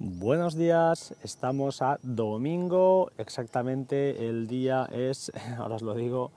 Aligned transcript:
Buenos 0.00 0.56
días, 0.56 1.14
estamos 1.22 1.82
a 1.82 1.98
domingo, 2.02 3.10
exactamente 3.18 4.28
el 4.28 4.46
día 4.46 4.88
es, 4.92 5.32
ahora 5.58 5.76
os 5.76 5.82
lo 5.82 5.94
digo, 5.94 6.30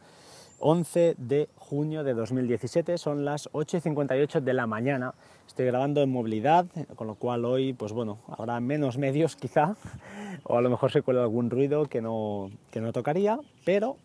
11 0.59 1.15
de 1.17 1.49
junio 1.57 2.04
de 2.04 2.13
2017, 2.13 2.98
son 2.98 3.25
las 3.25 3.50
8 3.52 3.77
y 3.77 3.80
58 3.82 4.41
de 4.41 4.54
la 4.54 4.68
mañana. 4.68 5.14
Estoy 5.48 5.66
grabando 5.66 6.02
en 6.02 6.12
movilidad, 6.12 6.66
con 6.96 7.08
lo 7.08 7.16
cual 7.16 7.46
hoy, 7.46 7.73
pues 7.73 7.92
bueno, 7.92 8.20
habrá 8.28 8.60
menos 8.60 8.98
medios 8.98 9.36
quizá, 9.36 9.76
o 10.44 10.58
a 10.58 10.62
lo 10.62 10.70
mejor 10.70 10.92
se 10.92 11.02
cuela 11.02 11.21
algún 11.21 11.50
ruido 11.50 11.86
que 11.88 12.02
no, 12.02 12.52
que 12.71 12.82
no 12.82 12.94
tocaría, 12.94 13.39
pero 13.66 13.98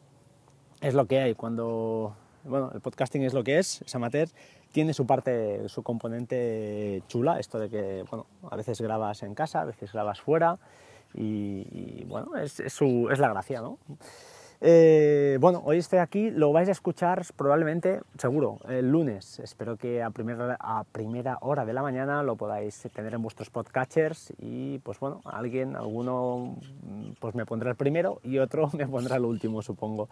es 0.80 0.94
lo 0.94 1.06
que 1.06 1.20
hay. 1.20 1.34
Cuando, 1.34 2.14
bueno, 2.46 2.70
el 2.74 2.80
podcasting 2.80 3.22
es 3.22 3.34
lo 3.34 3.44
que 3.44 3.58
es, 3.58 3.82
es 3.82 3.94
amateur, 3.94 4.28
tiene 4.72 4.94
su 4.94 5.06
parte, 5.06 5.68
su 5.68 5.82
componente 5.82 7.02
chula, 7.08 7.38
esto 7.38 7.58
de 7.58 7.68
que, 7.68 8.04
bueno, 8.10 8.26
a 8.50 8.56
veces 8.56 8.80
grabas 8.80 9.22
en 9.22 9.34
casa, 9.34 9.62
a 9.62 9.64
veces 9.64 9.92
grabas 9.92 10.20
fuera, 10.20 10.58
y, 11.14 12.04
bueno, 12.04 12.36
es, 12.36 12.60
es, 12.60 12.72
su, 12.72 13.08
es 13.10 13.18
la 13.18 13.28
gracia, 13.28 13.62
¿no? 13.62 13.78
Eh, 14.62 15.36
bueno, 15.38 15.60
hoy 15.66 15.76
estoy 15.78 15.98
aquí, 15.98 16.30
lo 16.30 16.50
vais 16.50 16.68
a 16.68 16.72
escuchar 16.72 17.22
probablemente, 17.36 18.00
seguro, 18.16 18.58
el 18.68 18.90
lunes. 18.90 19.38
Espero 19.40 19.76
que 19.76 20.02
a 20.02 20.10
primera, 20.10 21.38
hora 21.42 21.66
de 21.66 21.72
la 21.74 21.82
mañana 21.82 22.22
lo 22.22 22.36
podáis 22.36 22.88
tener 22.94 23.12
en 23.12 23.22
vuestros 23.22 23.50
podcatchers 23.50 24.32
y 24.38 24.78
pues 24.78 24.98
bueno, 24.98 25.20
alguien, 25.26 25.76
alguno 25.76 26.56
pues 27.20 27.34
me 27.34 27.44
pondrá 27.44 27.70
el 27.70 27.76
primero 27.76 28.20
y 28.22 28.38
otro 28.38 28.70
me 28.78 28.86
pondrá 28.86 29.16
el 29.16 29.26
último, 29.26 29.60
supongo. 29.60 30.08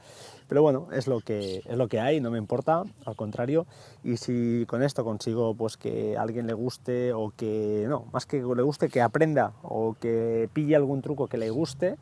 Pero 0.46 0.60
bueno, 0.60 0.88
es 0.92 1.06
lo 1.06 1.20
que, 1.20 1.62
es 1.64 1.76
lo 1.76 1.88
que 1.88 2.00
hay, 2.00 2.20
no 2.20 2.30
me 2.30 2.38
importa, 2.38 2.84
al 3.06 3.16
contrario. 3.16 3.66
Y 4.02 4.18
si 4.18 4.66
con 4.68 4.82
esto 4.82 5.04
consigo 5.04 5.54
pues 5.54 5.78
que 5.78 6.18
a 6.18 6.22
alguien 6.22 6.46
le 6.46 6.52
guste 6.52 7.14
o 7.14 7.32
que, 7.34 7.86
no, 7.88 8.04
más 8.12 8.26
que 8.26 8.42
le 8.42 8.62
guste, 8.62 8.90
que 8.90 9.01
aprenda 9.01 9.54
o 9.62 9.96
que 9.98 10.51
pille 10.52 10.76
algún 10.76 11.01
truco 11.01 11.29
que 11.29 11.38
le 11.38 11.48
guste, 11.48 11.96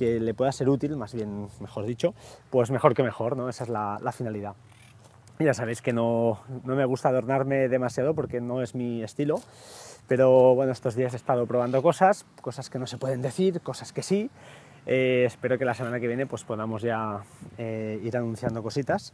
que 0.00 0.18
le 0.18 0.32
pueda 0.32 0.50
ser 0.50 0.70
útil, 0.70 0.96
más 0.96 1.12
bien, 1.12 1.48
mejor 1.60 1.84
dicho, 1.84 2.14
pues 2.48 2.70
mejor 2.70 2.94
que 2.94 3.02
mejor, 3.02 3.36
¿no? 3.36 3.50
Esa 3.50 3.64
es 3.64 3.68
la, 3.68 4.12
finalidad. 4.16 4.54
Ya 5.38 5.52
sabéis 5.52 5.82
que 5.82 5.92
no, 5.92 6.40
no, 6.64 6.74
me 6.74 6.86
gusta 6.86 7.10
adornarme 7.10 7.68
demasiado 7.68 8.14
porque 8.14 8.40
no 8.40 8.62
es 8.62 8.74
mi 8.74 9.02
estilo, 9.02 9.42
pero 10.08 10.54
bueno, 10.54 10.72
estos 10.72 10.94
días 10.94 11.12
he 11.12 11.16
estado 11.16 11.46
probando 11.46 11.82
cosas, 11.82 12.24
cosas 12.40 12.70
que 12.70 12.78
no 12.78 12.86
se 12.86 12.96
pueden 12.96 13.20
decir, 13.20 13.60
cosas 13.60 13.92
que 13.92 14.02
sí. 14.02 14.30
Eh, 14.86 15.24
espero 15.26 15.58
que 15.58 15.66
la 15.66 15.74
semana 15.74 16.00
que 16.00 16.06
viene 16.06 16.24
pues 16.24 16.44
podamos 16.44 16.80
ya 16.80 17.20
eh, 17.58 18.00
ir 18.02 18.16
anunciando 18.16 18.62
cositas 18.62 19.12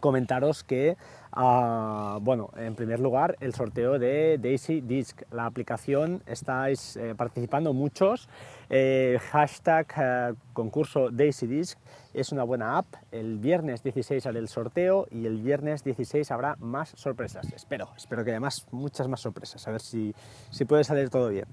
comentaros 0.00 0.64
que, 0.64 0.96
uh, 1.36 2.18
bueno, 2.20 2.50
en 2.56 2.74
primer 2.74 3.00
lugar, 3.00 3.36
el 3.40 3.54
sorteo 3.54 3.98
de 3.98 4.38
Daisy 4.38 4.80
Disc. 4.80 5.22
La 5.30 5.46
aplicación 5.46 6.22
estáis 6.26 6.96
eh, 6.96 7.14
participando 7.16 7.72
muchos. 7.72 8.28
Eh, 8.74 9.18
hashtag 9.30 9.86
eh, 9.98 10.34
concurso 10.54 11.10
Daisy 11.10 11.46
Disc 11.46 11.78
es 12.14 12.32
una 12.32 12.42
buena 12.42 12.78
app. 12.78 12.86
El 13.10 13.38
viernes 13.38 13.82
16 13.82 14.26
haré 14.26 14.38
el 14.38 14.48
sorteo 14.48 15.06
y 15.10 15.26
el 15.26 15.38
viernes 15.38 15.84
16 15.84 16.30
habrá 16.30 16.56
más 16.56 16.90
sorpresas. 16.96 17.52
Espero, 17.52 17.88
espero 17.96 18.24
que 18.24 18.30
haya 18.30 18.40
más, 18.40 18.66
muchas 18.70 19.08
más 19.08 19.20
sorpresas. 19.20 19.66
A 19.66 19.72
ver 19.72 19.80
si, 19.80 20.14
si 20.50 20.64
puede 20.64 20.84
salir 20.84 21.10
todo 21.10 21.28
bien. 21.28 21.46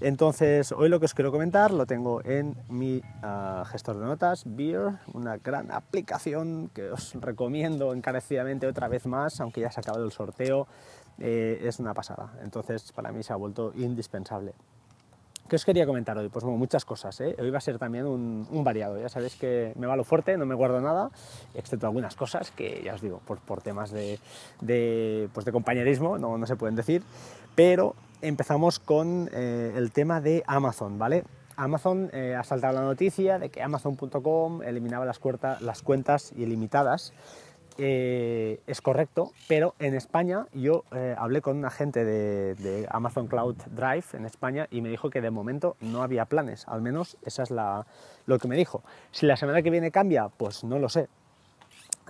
Entonces, 0.00 0.72
hoy 0.72 0.88
lo 0.88 0.98
que 1.00 1.06
os 1.06 1.14
quiero 1.14 1.32
comentar 1.32 1.72
lo 1.72 1.86
tengo 1.86 2.24
en 2.24 2.56
mi 2.68 2.98
uh, 2.98 3.64
gestor 3.66 3.98
de 3.98 4.06
notas, 4.06 4.44
Beer, 4.46 4.94
una 5.12 5.36
gran 5.38 5.70
aplicación 5.70 6.70
que 6.74 6.90
os 6.90 7.14
recomiendo 7.14 7.92
encarecidamente 7.92 8.66
otra 8.66 8.88
vez 8.88 9.03
más, 9.06 9.40
aunque 9.40 9.60
ya 9.60 9.70
se 9.70 9.80
ha 9.80 9.82
acabado 9.82 10.04
el 10.04 10.12
sorteo. 10.12 10.66
Eh, 11.18 11.60
es 11.62 11.78
una 11.78 11.94
pasada. 11.94 12.32
Entonces, 12.42 12.92
para 12.92 13.12
mí 13.12 13.22
se 13.22 13.32
ha 13.32 13.36
vuelto 13.36 13.72
indispensable. 13.76 14.54
¿Qué 15.48 15.56
os 15.56 15.64
quería 15.66 15.84
comentar 15.84 16.16
hoy? 16.16 16.30
Pues 16.30 16.42
bueno, 16.42 16.56
muchas 16.58 16.86
cosas. 16.86 17.20
¿eh? 17.20 17.36
Hoy 17.38 17.50
va 17.50 17.58
a 17.58 17.60
ser 17.60 17.78
también 17.78 18.06
un, 18.06 18.64
variado. 18.64 18.98
Ya 18.98 19.10
sabéis 19.10 19.36
que 19.36 19.74
me 19.76 19.86
va 19.86 19.94
lo 19.94 20.04
fuerte, 20.04 20.38
no 20.38 20.46
me 20.46 20.54
guardo 20.54 20.80
nada, 20.80 21.10
excepto 21.52 21.86
algunas 21.86 22.16
cosas 22.16 22.50
que 22.50 22.80
ya 22.82 22.94
os 22.94 23.02
digo, 23.02 23.20
por, 23.26 23.60
temas 23.60 23.90
de, 23.90 24.18
pues 25.34 25.44
de 25.44 25.52
compañerismo, 25.52 26.16
no, 26.16 26.46
se 26.46 26.56
pueden 26.56 26.76
decir. 26.76 27.02
Pero 27.54 27.94
empezamos 28.22 28.78
con 28.78 29.28
eh, 29.34 29.74
el 29.76 29.92
tema 29.92 30.22
de 30.22 30.42
Amazon, 30.46 30.98
¿vale? 30.98 31.24
Amazon 31.56 32.10
eh, 32.14 32.34
ha 32.34 32.42
saltado 32.42 32.74
la 32.74 32.82
noticia 32.82 33.38
de 33.38 33.50
que 33.50 33.62
Amazon.com 33.62 34.62
eliminaba 34.62 35.04
las, 35.04 35.20
las 35.60 35.82
cuentas 35.82 36.32
ilimitadas 36.32 37.12
eh, 37.78 38.60
es 38.66 38.80
correcto, 38.80 39.32
pero 39.48 39.74
en 39.78 39.94
España 39.94 40.46
yo 40.52 40.84
eh, 40.92 41.14
hablé 41.18 41.40
con 41.40 41.56
un 41.56 41.64
agente 41.64 42.04
de, 42.04 42.54
de, 42.54 42.86
Amazon 42.90 43.26
Cloud 43.26 43.56
Drive 43.70 44.04
en 44.12 44.26
España 44.26 44.68
y 44.70 44.80
me 44.80 44.88
dijo 44.88 45.10
que 45.10 45.20
de 45.20 45.30
momento 45.30 45.76
no 45.80 46.02
había 46.02 46.26
planes, 46.26 46.66
al 46.68 46.82
menos 46.82 47.16
esa 47.24 47.42
es 47.42 47.50
la, 47.50 47.86
lo 48.26 48.38
que 48.38 48.48
me 48.48 48.56
dijo. 48.56 48.82
Si 49.10 49.26
la 49.26 49.36
semana 49.36 49.62
que 49.62 49.70
viene 49.70 49.90
cambia, 49.90 50.28
pues 50.28 50.64
no 50.64 50.78
lo 50.78 50.88
sé, 50.88 51.08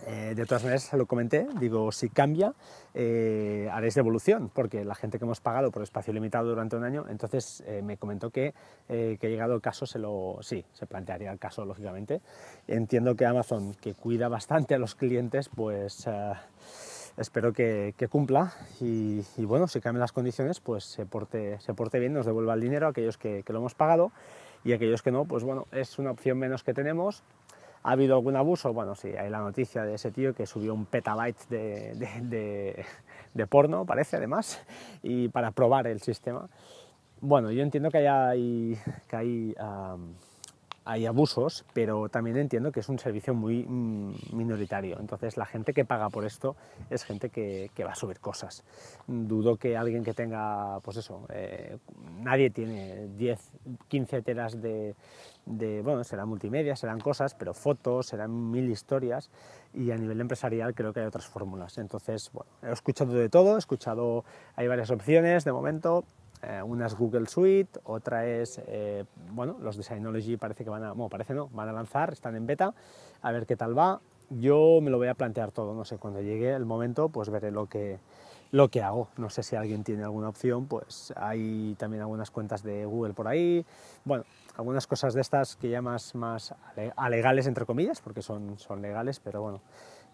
eh, 0.07 0.35
de 0.37 0.45
todas 0.45 0.63
maneras, 0.65 0.83
se 0.85 0.97
lo 0.97 1.07
comenté, 1.07 1.47
digo, 1.59 1.91
si 1.93 2.09
cambia, 2.09 2.53
eh, 2.95 3.69
haréis 3.73 3.95
devolución, 3.95 4.51
porque 4.53 4.85
la 4.85 4.95
gente 4.95 5.19
que 5.19 5.25
hemos 5.25 5.41
pagado 5.41 5.71
por 5.71 5.83
espacio 5.83 6.13
limitado 6.13 6.49
durante 6.49 6.77
un 6.77 6.85
año, 6.85 7.07
entonces 7.09 7.63
eh, 7.67 7.81
me 7.83 7.97
comentó 7.97 8.31
que, 8.31 8.55
que 8.89 9.19
llegado 9.21 9.55
el 9.55 9.61
caso, 9.61 9.87
se 9.87 9.99
lo, 9.99 10.39
sí, 10.43 10.65
se 10.73 10.87
plantearía 10.87 11.33
el 11.33 11.39
caso, 11.39 11.65
lógicamente. 11.65 12.21
Entiendo 12.67 13.15
que 13.15 13.25
Amazon, 13.25 13.75
que 13.75 13.95
cuida 13.95 14.29
bastante 14.29 14.75
a 14.75 14.79
los 14.79 14.95
clientes, 14.95 15.49
pues 15.49 16.07
espero 17.17 17.53
que, 17.53 17.95
cumpla 18.11 18.53
y, 18.81 19.23
bueno, 19.39 19.69
si 19.69 19.81
cambian 19.81 20.01
las 20.01 20.13
condiciones, 20.13 20.61
pues 20.61 20.85
se 20.85 21.07
porte, 21.07 21.59
se 21.61 21.73
porte 21.73 21.99
bien, 21.99 22.13
nos 22.13 22.27
devuelva 22.27 22.55
el 22.55 22.61
dinero 22.61 22.87
a 22.87 22.91
aquellos 22.91 23.17
que, 23.17 23.43
que 23.43 23.53
lo 23.53 23.61
hemos 23.61 23.75
pagado 23.75 24.13
y 24.65 24.73
aquellos 24.73 25.03
que 25.03 25.11
no, 25.11 25.25
pues 25.25 25.45
bueno, 25.45 25.67
es 25.73 25.99
una 25.99 26.11
opción 26.11 26.39
menos 26.39 26.65
que 26.65 26.75
tenemos 26.75 27.23
¿Ha 27.87 27.93
habido 27.93 28.17
algún 28.17 28.35
abuso? 28.35 28.73
Bueno, 28.73 28.95
sí, 28.95 29.09
hay 29.09 29.29
la 29.29 29.41
noticia 29.41 29.83
de 29.83 29.95
ese 29.95 30.11
tío 30.11 30.35
que 30.35 30.47
subió 30.47 30.73
un 30.73 30.87
petabyte 30.87 31.49
de, 31.51 32.85
de, 33.35 33.47
porno, 33.47 33.85
parece 33.85 34.17
además, 34.17 34.59
y 35.03 35.29
para 35.29 35.51
probar 35.51 35.87
el 35.87 36.01
sistema. 36.01 36.49
Bueno, 37.21 37.51
yo 37.51 37.63
entiendo 37.63 37.91
que 37.91 38.09
hay, 38.09 38.79
que 39.07 39.17
hay 39.17 39.55
hay 40.85 41.07
abusos, 41.07 41.65
pero 41.73 42.09
también 42.09 42.37
entiendo 42.37 42.71
que 42.71 42.81
es 42.81 42.89
un 42.89 42.99
servicio 42.99 43.35
muy 43.35 43.65
mm, 43.65 44.37
minoritario. 44.37 44.99
Entonces 45.01 45.37
la 45.37 45.47
gente 45.47 45.73
que 45.73 45.85
paga 45.85 46.11
por 46.11 46.25
esto 46.27 46.57
es 46.91 47.05
gente 47.05 47.31
que, 47.31 47.71
va 47.85 47.93
a 47.93 47.95
subir 47.95 48.21
cosas. 48.21 48.65
Dudo 49.07 49.57
que 49.57 49.77
alguien 49.77 50.05
que 50.05 50.13
tenga, 50.13 50.81
pues 50.81 50.99
eso, 50.99 51.27
eh, 51.31 51.79
nadie 52.21 52.51
tiene 52.51 53.09
10, 53.17 53.41
15 53.89 54.23
teras 54.23 54.61
de, 54.61 54.95
bueno, 55.83 56.05
serán 56.05 56.29
multimedia, 56.29 56.77
serán 56.77 57.01
cosas, 57.01 57.35
pero 57.35 57.55
fotos, 57.55 58.07
serán 58.07 58.51
mil 58.51 58.71
historias 58.71 59.31
y 59.73 59.91
a 59.91 59.97
nivel 59.97 60.21
empresarial 60.21 60.75
creo 60.75 60.93
que 60.93 61.01
hay 61.01 61.07
otras 61.07 61.27
fórmulas. 61.27 61.79
Entonces, 61.79 62.31
bueno, 62.33 62.51
he 62.63 62.73
escuchado 62.73 63.15
de 63.15 63.29
todo, 63.31 63.57
he 63.57 63.59
escuchado, 63.59 64.25
hay 64.57 64.69
varias 64.69 64.91
opciones 64.91 65.45
de 65.45 65.53
momento, 65.53 66.05
eh, 66.47 66.63
una 66.63 66.87
es 66.87 66.95
Google 66.95 67.27
Suite, 67.27 67.81
otra 67.85 68.27
es, 68.27 68.61
eh, 68.67 69.05
bueno, 69.33 69.57
los 69.61 69.77
Designology 69.77 70.37
parece 70.37 70.65
que 70.65 70.71
van 70.71 70.85
a, 70.85 70.93
bueno, 70.93 71.09
parece 71.09 71.33
no, 71.35 71.49
van 71.49 71.69
a 71.69 71.73
lanzar, 71.73 72.13
están 72.13 72.37
en 72.37 72.47
beta, 72.47 72.75
a 73.23 73.33
ver 73.33 73.47
qué 73.47 73.57
tal 73.57 73.77
va. 73.77 74.01
Yo 74.31 74.81
me 74.83 74.91
lo 74.91 74.99
voy 74.99 75.09
a 75.09 75.15
plantear 75.15 75.53
todo, 75.53 75.75
no 75.75 75.85
sé, 75.85 75.99
cuando 75.99 76.21
llegue 76.21 76.53
el 76.53 76.65
momento, 76.65 77.09
pues 77.09 77.31
veré 77.31 77.51
lo 77.51 77.67
que, 77.67 77.99
lo 78.51 78.69
que 78.69 78.83
hago. 78.83 79.09
No 79.17 79.31
sé 79.31 79.43
si 79.43 79.57
alguien 79.57 79.85
tiene 79.85 80.03
alguna 80.03 80.29
opción, 80.29 80.67
pues 80.67 81.13
hay 81.17 81.75
también 81.79 82.03
algunas 82.03 82.31
cuentas 82.31 82.63
de 82.63 82.85
Google 82.85 83.15
por 83.15 83.29
ahí, 83.29 83.65
bueno, 84.05 84.25
algunas 84.57 84.87
cosas 84.87 85.15
de 85.15 85.21
estas 85.21 85.57
que 85.57 85.69
ya 85.69 85.83
más, 85.83 86.15
más 86.15 86.55
alegales, 86.97 87.47
entre 87.47 87.65
comillas, 87.65 88.01
porque 88.01 88.23
son, 88.23 88.59
son 88.59 88.83
legales, 88.83 89.21
pero 89.21 89.43
bueno, 89.43 89.61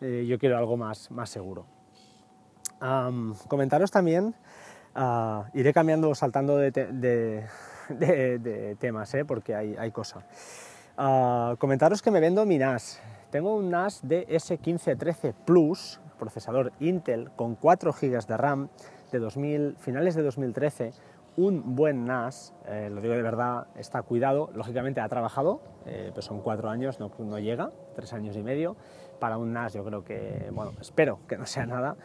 eh, 0.00 0.26
yo 0.28 0.38
quiero 0.38 0.58
algo 0.58 0.76
más, 0.76 1.10
más 1.10 1.30
seguro. 1.30 1.66
comentaros 3.48 3.90
también 3.90 4.34
Ah, 4.94 5.48
iré 5.54 5.72
cambiando, 5.72 6.14
saltando 6.14 6.56
de, 6.56 7.46
temas, 8.78 9.14
¿eh? 9.14 9.24
porque 9.24 9.54
hay, 9.54 9.76
hay 9.78 9.90
cosa. 9.90 10.24
Ah, 10.96 11.54
comentaros 11.58 12.02
que 12.02 12.10
me 12.10 12.20
vendo 12.20 12.44
mi 12.44 12.58
NAS. 12.58 13.00
Tengo 13.30 13.54
un 13.54 13.70
NAS 13.70 14.00
de 14.02 14.26
S1513 14.26 15.34
Plus, 15.44 16.00
procesador 16.18 16.72
Intel 16.80 17.30
con 17.36 17.54
4 17.54 17.92
GB 17.92 18.26
de 18.26 18.36
RAM 18.36 18.68
de 19.12 19.18
2000, 19.20 19.76
finales 19.78 20.14
de 20.16 20.22
2013. 20.22 20.92
Un 21.36 21.76
buen 21.76 22.04
NAS, 22.06 22.52
eh, 22.66 22.90
lo 22.90 23.00
digo 23.00 23.14
de 23.14 23.22
verdad, 23.22 23.68
está 23.76 24.02
cuidado. 24.02 24.50
Lógicamente 24.52 25.00
ha 25.00 25.08
trabajado, 25.08 25.62
eh, 25.86 26.12
son 26.18 26.40
4 26.40 26.68
años, 26.68 26.98
no, 26.98 27.12
no 27.20 27.38
llega, 27.38 27.70
3 27.94 28.12
años 28.14 28.36
y 28.36 28.42
medio. 28.42 28.76
Para 29.20 29.38
un 29.38 29.52
NAS 29.52 29.74
yo 29.74 29.84
creo 29.84 30.04
que, 30.04 30.50
bueno, 30.52 30.72
espero 30.80 31.20
que 31.28 31.38
no 31.38 31.46
sea 31.46 31.66
nada. 31.66 31.96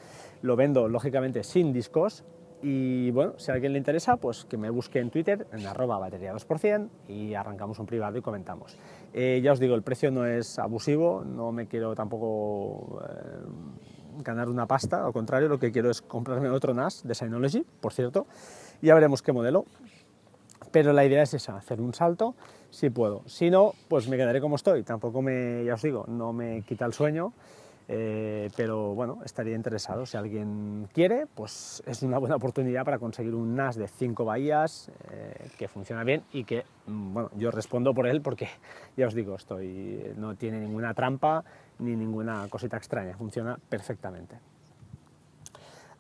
Lo 0.44 0.56
vendo 0.56 0.88
lógicamente 0.88 1.44
sin 1.44 1.74
discos, 1.74 2.24
y 2.68 3.12
bueno, 3.12 3.34
si 3.38 3.52
a 3.52 3.54
alguien 3.54 3.74
le 3.74 3.78
interesa, 3.78 4.18
pues 4.18 4.44
que 4.46 4.58
me 4.58 4.72
busque 4.72 4.98
en 4.98 5.12
Twitter, 5.12 5.46
en 5.52 5.68
arroba 5.68 6.00
batería 6.00 6.34
2% 6.34 6.90
y 7.08 7.36
arrancamos 7.36 7.78
un 7.78 7.86
privado 7.86 8.18
y 8.18 8.24
comentamos. 8.24 8.76
Eh, 9.14 9.40
ya 9.44 9.52
os 9.52 9.60
digo, 9.60 9.76
el 9.76 9.84
precio 9.84 10.10
no 10.10 10.26
es 10.26 10.58
abusivo, 10.58 11.24
no 11.24 11.52
me 11.52 11.68
quiero 11.68 11.94
tampoco 11.94 13.04
eh, 13.08 14.24
ganar 14.24 14.50
una 14.50 14.66
pasta, 14.66 15.06
al 15.06 15.14
contrario, 15.14 15.48
lo 15.48 15.60
que 15.60 15.72
quiero 15.72 15.92
es 15.92 16.02
comprarme 16.02 16.50
otro 16.50 16.74
NAS 16.74 17.04
de 17.04 17.14
Synology, 17.14 17.64
por 17.80 17.94
cierto, 17.94 18.26
y 18.82 18.88
ya 18.88 18.96
veremos 18.96 19.22
qué 19.22 19.32
modelo. 19.32 19.66
Pero 20.72 20.92
la 20.92 21.06
idea 21.06 21.22
es 21.22 21.36
esa, 21.36 21.58
hacer 21.58 21.80
un 21.80 21.94
salto 21.94 22.34
si 22.72 22.90
puedo. 22.90 23.22
Si 23.28 23.52
no, 23.52 23.74
pues 23.88 24.10
me 24.10 24.18
quedaré 24.18 24.42
como 24.42 24.56
estoy. 24.56 24.82
Tampoco 24.82 25.22
me, 25.22 25.64
ya 25.64 25.76
os 25.76 25.84
digo, 25.84 26.06
no 26.08 26.34
me 26.34 26.64
quita 26.64 26.86
el 26.86 26.94
sueño 26.94 27.32
eh, 27.88 28.50
pero 28.56 28.96
bueno, 28.96 29.20
estaría 29.24 29.56
interesado. 29.56 30.06
Si 30.06 30.18
alguien 30.18 30.90
quiere, 30.94 31.28
pues 31.28 31.84
es 31.86 32.02
una 32.02 32.18
buena 32.18 32.36
oportunidad 32.36 32.84
para 32.84 32.98
conseguir 32.98 33.36
un 33.36 33.56
NAS 33.56 33.76
de 33.76 33.88
5 33.88 34.26
bahías 34.26 34.90
eh, 35.12 35.50
que 35.58 35.68
funciona 35.68 36.04
bien 36.04 36.24
y 36.32 36.44
que, 36.46 36.66
mm, 36.88 37.14
bueno, 37.14 37.30
yo 37.36 37.52
respondo 37.52 37.94
por 37.94 38.08
él 38.08 38.22
porque, 38.22 38.50
ya 38.98 39.08
os 39.08 39.14
digo, 39.14 39.36
estoy, 39.36 40.14
no 40.18 40.36
tiene 40.36 40.60
ninguna 40.60 40.94
trampa 40.94 41.44
ni 41.80 41.96
ninguna 41.96 42.48
cosita 42.50 42.78
extraña, 42.78 43.16
funciona 43.18 43.58
perfectamente. 43.70 44.40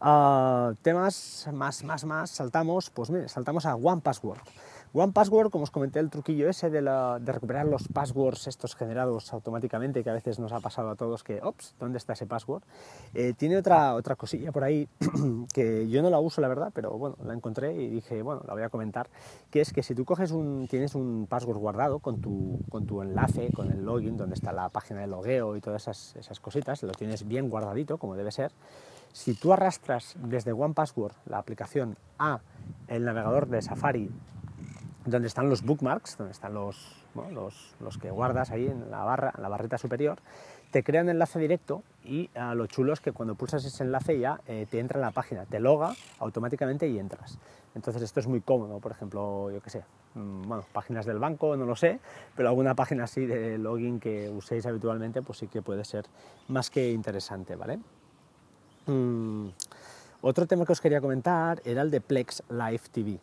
Ah, 0.01 0.73
temas 0.81 1.47
más, 1.53 1.83
más, 1.83 2.05
más, 2.05 2.29
saltamos, 2.29 2.89
pues 2.89 3.09
mire, 3.09 3.29
saltamos 3.29 3.65
a 3.65 3.75
One 3.75 4.01
Password. 4.01 4.39
One 4.97 5.12
Password, 5.12 5.51
como 5.51 5.65
os 5.65 5.71
comenté, 5.71 6.00
el 6.00 6.09
truquillo 6.09 6.47
ese 6.47 6.69
de, 6.69 6.80
recuperar 6.80 7.65
los 7.65 7.89
passwords 7.89 8.47
estos 8.47 8.77
generados 8.77 9.33
automáticamente, 9.33 10.06
que 10.06 10.09
a 10.09 10.13
veces 10.13 10.39
nos 10.39 10.53
ha 10.53 10.62
pasado 10.62 10.89
a 10.89 10.95
todos 10.95 11.21
que, 11.21 11.42
ops, 11.44 11.75
¿dónde 11.77 11.97
está 11.97 12.13
ese 12.13 12.25
password? 12.25 12.63
Eh, 13.13 13.33
tiene 13.33 13.57
otra, 13.57 13.94
otra 13.94 14.15
cosilla 14.15 14.53
por 14.53 14.63
ahí 14.63 14.88
que 15.53 15.89
yo 15.89 16.01
no 16.01 16.09
la 16.09 16.21
uso, 16.21 16.39
la 16.39 16.47
verdad, 16.47 16.71
pero 16.74 16.97
bueno, 16.97 17.18
la 17.25 17.33
encontré 17.33 17.74
y 17.74 17.89
dije, 17.89 18.21
bueno, 18.21 18.42
la 18.47 18.53
voy 18.53 18.63
a 18.63 18.69
comentar, 18.69 19.09
que 19.51 19.59
es 19.59 19.74
que 19.74 19.83
si 19.83 19.94
tú 19.95 20.06
coges 20.06 20.31
un, 20.31 20.65
tienes 20.69 20.95
un 20.95 21.27
password 21.30 21.57
guardado 21.57 22.00
con 22.00 22.21
tu, 22.21 22.62
con 22.69 22.86
tu 22.86 23.01
enlace, 23.01 23.50
con 23.53 23.69
el 23.74 23.83
login, 23.83 24.15
donde 24.15 24.36
está 24.36 24.53
la 24.53 24.69
página 24.69 25.01
de 25.01 25.07
logueo 25.07 25.57
y 25.57 25.59
todas 25.59 25.81
esas, 25.81 26.15
esas 26.15 26.39
cositas, 26.39 26.81
lo 26.83 26.94
tienes 26.94 27.27
bien 27.27 27.50
guardadito, 27.50 27.97
como 27.97 28.15
debe 28.15 28.31
ser, 28.31 28.53
si 29.12 29.33
tú 29.33 29.51
arrastras 29.51 30.15
desde 30.24 30.53
One 30.53 30.74
Password 30.74 31.15
la 31.25 31.38
aplicación 31.38 31.97
a 32.18 32.39
el 32.88 33.03
navegador 33.03 33.50
de 33.50 33.62
Safari 33.62 34.09
donde 35.06 35.28
están 35.28 35.50
los 35.50 35.63
bookmarks, 35.63 36.18
donde 36.18 36.31
están 36.31 36.54
los, 36.54 37.06
los, 37.80 37.98
que 37.98 38.10
guardas 38.10 38.52
ahí 38.52 38.68
en 38.68 38.90
la 38.90 39.04
barra, 39.04 39.34
en 39.36 39.44
la 39.44 39.50
barrita 39.50 39.78
superior, 39.78 40.18
te 40.72 40.84
crea 40.84 41.02
un 41.02 41.10
enlace 41.10 41.40
directo 41.40 41.84
y 42.04 42.30
a 42.36 42.56
lo 42.56 42.68
chulo 42.68 42.92
es 42.92 43.00
que 43.00 43.12
cuando 43.12 43.36
pulsas 43.36 43.63
ese 43.66 43.84
enlace 43.84 44.19
ya 44.19 44.42
eh, 44.48 44.66
te 44.69 44.80
entra 44.80 45.00
en 45.00 45.04
la 45.04 45.12
página, 45.12 45.46
te 45.46 45.60
loga 45.60 45.94
automáticamente 46.19 46.88
y 46.88 47.00
entras. 47.00 47.40
Entonces 47.75 48.02
esto 48.02 48.19
es 48.19 48.28
muy 48.28 48.42
cómodo, 48.42 48.80
por 48.80 48.92
ejemplo, 48.92 49.52
yo 49.52 49.62
qué 49.62 49.69
sé, 49.69 49.84
mm, 50.16 50.48
bueno, 50.48 50.66
páginas 50.74 51.06
del 51.06 51.19
banco, 51.19 51.56
no 51.56 51.66
lo 51.66 51.75
sé, 51.75 52.00
pero 52.36 52.50
alguna 52.50 52.74
página 52.74 53.04
así 53.04 53.25
de 53.25 53.57
login 53.57 54.00
que 54.00 54.30
uséis 54.30 54.66
habitualmente, 54.66 55.22
pues 55.22 55.38
sí 55.40 55.48
que 55.48 55.62
puede 55.62 55.86
ser 55.86 56.06
más 56.48 56.69
que 56.69 56.92
interesante, 56.92 57.56
¿vale? 57.56 57.80
Mm, 58.88 59.50
otro 60.22 60.48
tema 60.48 60.66
que 60.66 60.72
os 60.72 60.81
quería 60.81 61.02
comentar 61.02 61.62
era 61.66 61.84
el 61.84 61.92
de 61.92 62.02
Plex 62.02 62.44
Live 62.50 62.81
TV. 62.92 63.19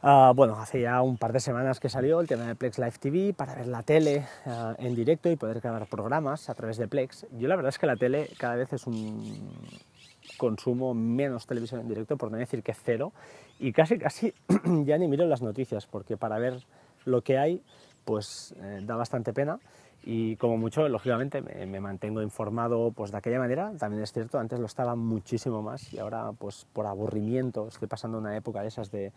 Ah, 0.00 0.32
bueno, 0.34 0.56
hace 0.60 0.82
ya 0.82 1.02
un 1.02 1.16
par 1.16 1.32
de 1.32 1.40
semanas 1.40 1.80
que 1.80 1.88
salió 1.88 2.20
el 2.20 2.28
tema 2.28 2.46
de 2.46 2.54
Plex 2.54 2.78
Live 2.78 2.98
TV 3.00 3.34
para 3.34 3.56
ver 3.56 3.66
la 3.66 3.82
tele 3.82 4.24
ah, 4.46 4.76
en 4.78 4.94
directo 4.94 5.28
y 5.28 5.34
poder 5.34 5.60
grabar 5.60 5.88
programas 5.88 6.48
a 6.48 6.54
través 6.54 6.76
de 6.76 6.86
Plex. 6.86 7.26
Yo 7.36 7.48
la 7.48 7.56
verdad 7.56 7.70
es 7.70 7.80
que 7.80 7.86
la 7.86 7.96
tele 7.96 8.30
cada 8.38 8.54
vez 8.54 8.72
es 8.72 8.86
un 8.86 9.50
consumo 10.36 10.94
menos 10.94 11.46
televisión 11.46 11.80
en 11.80 11.88
directo, 11.88 12.16
por 12.16 12.30
no 12.30 12.36
decir 12.36 12.62
que 12.62 12.74
cero, 12.74 13.12
y 13.58 13.72
casi 13.72 13.98
casi 13.98 14.32
ya 14.84 14.98
ni 14.98 15.08
miro 15.08 15.26
las 15.26 15.42
noticias, 15.42 15.86
porque 15.86 16.16
para 16.16 16.38
ver 16.38 16.62
lo 17.04 17.22
que 17.22 17.36
hay, 17.36 17.60
pues 18.04 18.54
eh, 18.62 18.80
da 18.84 18.94
bastante 18.94 19.32
pena 19.32 19.58
y 20.04 20.36
como 20.36 20.56
mucho, 20.56 20.88
lógicamente, 20.88 21.42
me, 21.42 21.80
mantengo 21.80 22.22
informado 22.22 22.92
pues, 22.92 23.10
de 23.10 23.18
aquella 23.18 23.38
manera. 23.38 23.72
También 23.78 24.02
es 24.02 24.12
cierto, 24.12 24.38
antes 24.38 24.58
lo 24.58 24.66
estaba 24.66 24.94
muchísimo 24.94 25.60
más 25.60 25.92
y 25.92 25.98
ahora, 25.98 26.32
pues 26.38 26.66
por 26.72 26.86
aburrimiento, 26.86 27.68
estoy 27.68 27.88
pasando 27.88 28.18
una 28.18 28.36
época 28.36 28.62
de 28.62 28.68
esas 28.68 28.90
de, 28.90 29.12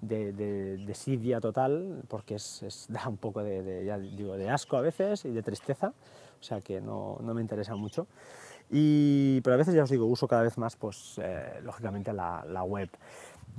de, 0.00 0.32
de, 0.32 1.40
total, 1.40 2.02
porque 2.08 2.36
es, 2.36 2.86
da 2.88 3.08
un 3.08 3.16
poco 3.16 3.42
de, 3.42 3.98
digo, 4.16 4.36
de 4.36 4.50
asco 4.50 4.76
a 4.76 4.80
veces 4.80 5.24
y 5.24 5.30
de 5.30 5.42
tristeza, 5.42 5.92
o 6.40 6.42
sea 6.42 6.60
que 6.60 6.80
no, 6.80 7.18
no 7.20 7.34
me 7.34 7.40
interesa 7.40 7.74
mucho. 7.74 8.06
Y, 8.70 9.40
pero 9.42 9.54
a 9.54 9.56
veces 9.56 9.74
ya 9.74 9.82
os 9.82 9.90
digo, 9.90 10.06
uso 10.06 10.26
cada 10.26 10.42
vez 10.42 10.56
más, 10.58 10.76
pues, 10.76 11.20
eh, 11.22 11.60
lógicamente, 11.62 12.12
la, 12.12 12.44
la 12.48 12.62
web. 12.62 12.88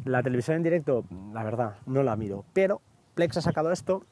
La 0.04 0.24
televisión 0.24 0.58
en 0.58 0.64
directo, 0.64 1.06
la 1.34 1.44
verdad, 1.44 1.76
no 1.86 2.04
la 2.04 2.16
miro, 2.16 2.44
pero 2.54 2.82
Plex 3.14 3.38
ha 3.38 3.42
sacado 3.42 3.72
esto 3.72 4.04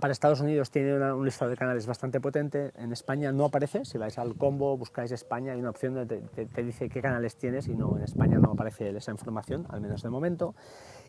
para 0.00 0.12
Estados 0.12 0.40
Unidos 0.40 0.70
tiene 0.70 0.94
un 1.12 1.24
listado 1.24 1.50
de 1.50 1.56
canales 1.56 1.86
bastante 1.86 2.20
potente, 2.20 2.72
en 2.76 2.92
España 2.92 3.32
no 3.32 3.46
aparece, 3.46 3.84
si 3.84 3.98
vais 3.98 4.18
al 4.18 4.36
combo, 4.36 4.76
buscáis 4.76 5.10
España, 5.10 5.52
hay 5.52 5.60
una 5.60 5.70
opción 5.70 5.94
donde 5.94 6.20
te, 6.20 6.62
dice 6.62 6.88
qué 6.88 7.00
canales 7.00 7.36
tienes 7.36 7.66
y 7.68 7.74
no, 7.74 7.96
en 7.96 8.02
España 8.02 8.38
no 8.38 8.52
aparece 8.52 8.94
esa 8.96 9.10
información, 9.10 9.66
al 9.70 9.80
menos 9.80 10.02
de 10.02 10.10
momento. 10.10 10.54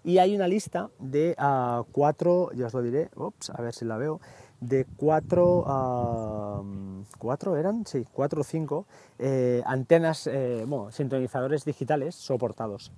Y 0.03 0.19
hay 0.19 0.35
una 0.35 0.47
lista 0.47 0.89
de 0.99 1.35
uh, 1.37 1.83
cuatro, 1.91 2.51
ya 2.53 2.67
os 2.67 2.73
lo 2.73 2.81
diré, 2.81 3.09
ups, 3.15 3.49
a 3.49 3.61
ver 3.61 3.73
si 3.73 3.83
la 3.83 3.97
veo, 3.97 4.21
de 4.61 4.85
cuatro, 4.95 5.65
uh, 5.67 7.03
cuatro 7.17 7.57
eran, 7.57 7.85
sí, 7.85 8.05
cuatro 8.11 8.41
o 8.41 8.43
cinco 8.43 8.85
eh, 9.19 9.61
antenas, 9.65 10.27
eh, 10.27 10.63
bueno, 10.65 10.91
sintonizadores 10.91 11.65
digitales 11.65 12.15
soportados. 12.15 12.91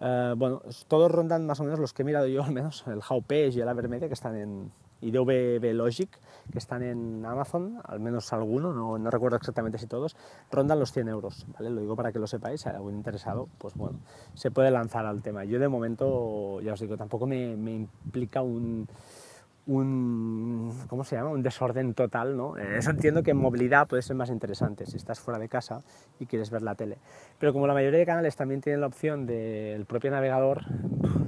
Uh, 0.00 0.36
bueno, 0.36 0.62
todos 0.88 1.10
rondan 1.10 1.46
más 1.46 1.60
o 1.60 1.64
menos 1.64 1.78
los 1.78 1.92
que 1.92 2.02
he 2.02 2.04
mirado 2.04 2.26
yo, 2.26 2.42
al 2.44 2.52
menos 2.52 2.84
el 2.86 3.00
Haupage 3.08 3.50
y 3.50 3.60
el 3.60 3.68
Avermedia, 3.68 4.08
que 4.08 4.14
están 4.14 4.36
en, 4.36 4.72
y 5.04 5.10
de 5.10 5.74
Logic, 5.74 6.08
que 6.50 6.58
están 6.58 6.82
en 6.82 7.24
Amazon, 7.26 7.78
al 7.84 8.00
menos 8.00 8.32
algunos, 8.32 8.74
no, 8.74 8.98
no, 8.98 9.10
recuerdo 9.10 9.36
exactamente 9.36 9.76
si 9.76 9.86
todos, 9.86 10.16
rondan 10.50 10.78
los 10.78 10.92
100 10.92 11.08
euros, 11.08 11.46
¿vale? 11.48 11.68
Lo 11.68 11.80
digo 11.82 11.94
para 11.94 12.10
que 12.10 12.18
lo 12.18 12.26
sepáis, 12.26 12.62
si 12.62 12.70
hay 12.70 12.76
algún 12.76 12.94
interesado, 12.94 13.48
pues 13.58 13.74
bueno, 13.74 13.98
se 14.32 14.50
puede 14.50 14.70
lanzar 14.70 15.04
al 15.04 15.20
tema. 15.20 15.44
Yo 15.44 15.58
de 15.58 15.68
momento, 15.68 16.60
ya 16.62 16.72
os 16.72 16.80
digo, 16.80 16.96
tampoco 16.96 17.26
me, 17.26 17.54
me 17.54 17.74
implica 17.74 18.40
un 18.40 18.88
un, 19.66 20.72
¿cómo 20.88 21.04
se 21.04 21.16
llama? 21.16 21.30
un 21.30 21.42
desorden 21.42 21.94
total. 21.94 22.36
¿no? 22.36 22.56
Eh, 22.56 22.78
eso 22.78 22.90
entiendo 22.90 23.22
que 23.22 23.32
en 23.32 23.36
movilidad 23.36 23.86
puede 23.86 24.02
ser 24.02 24.16
más 24.16 24.30
interesante 24.30 24.86
si 24.86 24.96
estás 24.96 25.20
fuera 25.20 25.38
de 25.38 25.48
casa 25.48 25.82
y 26.18 26.26
quieres 26.26 26.50
ver 26.50 26.62
la 26.62 26.74
tele. 26.74 26.98
Pero 27.38 27.52
como 27.52 27.66
la 27.66 27.74
mayoría 27.74 27.98
de 27.98 28.06
canales 28.06 28.36
también 28.36 28.60
tienen 28.60 28.80
la 28.80 28.86
opción 28.86 29.26
del 29.26 29.84
propio 29.86 30.10
navegador, 30.10 30.62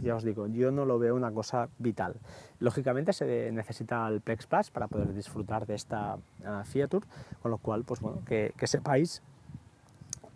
ya 0.03 0.15
os 0.15 0.25
digo, 0.25 0.47
yo 0.47 0.71
no 0.71 0.85
lo 0.85 0.99
veo 0.99 1.15
una 1.15 1.33
cosa 1.33 1.69
vital. 1.79 2.15
Lógicamente 2.59 3.13
se 3.13 3.51
necesita 3.53 4.07
el 4.09 4.21
Plex 4.21 4.47
Plus 4.47 4.71
para 4.71 4.89
poder 4.89 5.13
disfrutar 5.15 5.67
de 5.67 5.75
esta 5.75 6.17
uh, 6.17 7.01
con 7.43 7.51
lo 7.51 7.59
cual, 7.59 7.85
pues 7.85 8.01
bueno, 8.01 8.23
que, 8.27 8.53
que 8.57 8.67
sepáis 8.67 9.23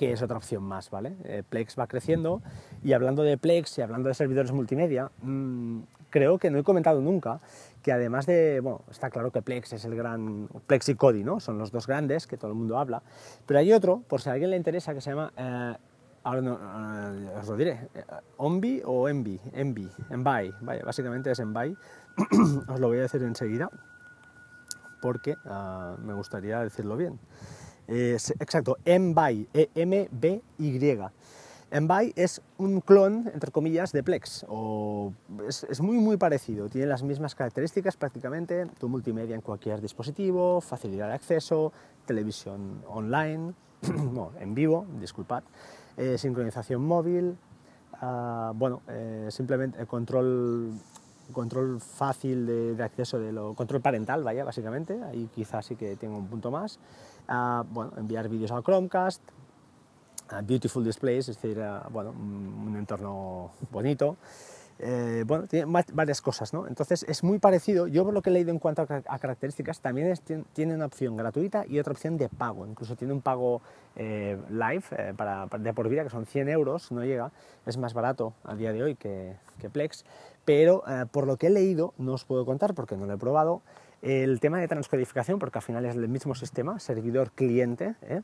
que 0.00 0.12
es 0.12 0.23
otra 0.23 0.38
opción 0.38 0.62
más, 0.62 0.88
¿vale? 0.88 1.14
Eh, 1.25 1.42
Plex 1.47 1.78
va 1.78 1.87
creciendo 1.87 2.40
y 2.83 2.95
hablando 2.95 3.23
de 3.23 3.37
Plex 3.37 3.76
y 3.76 3.83
hablando 3.83 4.09
de 4.09 4.14
servidores 4.14 4.50
multimedia, 4.50 5.11
mmm, 5.21 5.80
creo 6.11 6.38
que 6.38 6.50
no 6.50 6.59
he 6.59 6.62
comentado 6.62 7.00
nunca 7.00 7.40
que 7.83 7.93
además 7.93 8.26
de, 8.26 8.61
bueno, 8.61 8.83
está 8.90 9.11
claro 9.11 9.31
que 9.31 9.43
Plex 9.43 9.73
es 9.73 9.85
el 9.85 9.95
gran, 9.97 10.49
Plex 10.67 10.90
y 10.90 10.95
Kodi, 10.95 11.25
¿no? 11.25 11.40
Son 11.40 11.59
los 11.59 11.71
dos 11.71 11.87
grandes 11.87 12.26
que 12.26 12.37
todo 12.37 12.50
el 12.50 12.57
mundo 12.57 12.79
habla, 12.79 13.02
pero 13.47 13.59
hay 13.59 13.73
otro, 13.73 14.02
por 14.07 14.21
si 14.21 14.29
a 14.29 14.33
alguien 14.33 14.50
le 14.50 14.57
interesa, 14.57 14.93
que 14.93 15.00
se 15.00 15.11
llama, 15.11 15.33
eh, 15.37 15.75
ahora 16.25 16.40
no, 16.43 16.55
eh, 16.55 17.38
os 17.40 17.49
lo 17.49 17.57
diré, 17.57 17.88
eh, 17.95 18.05
Ombi 18.37 18.83
o 18.85 19.09
Envi, 19.09 19.40
Envi, 19.55 19.88
Envy, 20.11 20.55
vaya, 20.61 20.85
básicamente 20.85 21.31
es 21.31 21.38
Envy, 21.38 21.76
os 22.69 22.81
lo 22.81 22.88
voy 22.88 22.99
a 22.99 23.02
decir 23.02 23.23
enseguida, 23.23 23.71
porque 25.00 25.37
ah, 25.47 25.97
me 26.02 26.12
gustaría 26.12 26.61
decirlo 26.61 26.97
bien. 26.97 27.19
exacto, 27.88 28.76
Envy, 28.85 29.49
E-M-B-Y. 29.55 31.11
Envy 31.70 32.12
es 32.16 32.42
un 32.58 32.80
clon, 32.80 33.30
entre 33.32 33.52
comillas, 33.52 33.92
de 33.92 34.02
Plex, 34.02 34.44
o 34.48 35.12
es, 35.46 35.80
muy 35.80 35.98
muy 35.98 36.16
parecido, 36.16 36.68
tiene 36.68 36.88
las 36.88 37.04
mismas 37.04 37.36
características 37.36 37.96
prácticamente, 37.96 38.66
tu 38.78 38.88
multimedia 38.88 39.36
en 39.36 39.40
cualquier 39.40 39.80
dispositivo, 39.80 40.60
facilidad 40.60 41.06
de 41.08 41.14
acceso, 41.14 41.72
televisión 42.06 42.82
online, 42.88 43.54
no, 44.12 44.32
en 44.40 44.52
vivo, 44.52 44.84
disculpad, 44.98 45.44
eh, 45.96 46.18
sincronización 46.18 46.84
móvil, 46.84 47.36
uh, 48.02 48.52
bueno, 48.52 48.82
eh, 48.88 49.28
simplemente 49.30 49.86
control, 49.86 50.72
control 51.32 51.80
fácil 51.80 52.76
de, 52.76 52.82
acceso, 52.82 53.20
de 53.20 53.30
lo, 53.30 53.54
control 53.54 53.80
parental, 53.80 54.24
vaya, 54.24 54.42
básicamente, 54.42 55.00
ahí 55.04 55.28
quizás 55.32 55.66
sí 55.66 55.76
que 55.76 55.94
tengo 55.94 56.18
un 56.18 56.26
punto 56.26 56.50
más, 56.50 56.80
uh, 57.28 57.62
bueno, 57.72 57.92
enviar 57.96 58.28
vídeos 58.28 58.50
al 58.50 58.64
Chromecast, 58.64 59.22
beautiful 60.44 60.84
displays, 60.84 61.28
es 61.28 61.40
decir, 61.40 61.62
bueno, 61.90 62.10
un 62.10 62.75
entorno 62.76 63.52
bonito. 63.70 64.16
Eh, 64.82 65.25
bueno, 65.26 65.46
tiene 65.46 65.66
varias 65.92 66.22
cosas, 66.22 66.54
¿no? 66.54 66.66
Entonces 66.66 67.04
es 67.06 67.22
muy 67.22 67.38
parecido. 67.38 67.87
Yo 67.87 68.02
por 68.02 68.14
lo 68.14 68.22
que 68.22 68.30
he 68.30 68.32
leído 68.32 68.50
en 68.50 68.58
cuanto 68.58 68.80
a, 68.80 69.18
características, 69.18 69.80
también 69.80 70.14
tiene 70.54 70.75
una 70.75 70.87
opción 70.87 71.16
gratuita 71.16 71.66
y 71.68 71.78
otra 71.78 71.92
opción 71.92 72.16
de 72.16 72.30
pago. 72.30 72.66
Incluso 72.66 72.96
tiene 72.96 73.12
un 73.12 73.20
pago 73.20 73.60
eh, 73.94 74.38
live 74.49 74.84
eh, 74.92 75.12
para, 75.14 75.46
de 75.46 75.75
por 75.75 75.90
vida, 75.90 76.02
que 76.02 76.08
son 76.08 76.25
100 76.25 76.49
euros, 76.49 76.90
no 76.92 77.04
llega. 77.04 77.30
Es 77.66 77.76
más 77.76 77.92
barato 77.92 78.32
a 78.42 78.54
día 78.54 78.72
de 78.72 78.82
hoy 78.82 78.94
que 78.94 79.37
Plex. 79.70 80.06
Pero 80.46 80.82
por 81.12 81.26
lo 81.26 81.37
que 81.37 81.49
he 81.49 81.50
leído, 81.50 81.92
no 81.99 82.14
os 82.14 82.25
puedo 82.25 82.46
contar 82.46 82.75
porque 82.75 82.96
no 82.96 83.04
lo 83.04 83.12
he 83.12 83.18
probado, 83.18 83.60
El 84.02 84.40
tema 84.40 84.59
de 84.59 84.66
transcodificación, 84.66 85.38
porque 85.38 85.59
al 85.59 85.62
final 85.62 85.85
es 85.85 85.95
el 85.95 86.09
mismo 86.09 86.35
sistema, 86.35 86.78
servidor-cliente, 86.78 87.97
¿eh? 88.02 88.23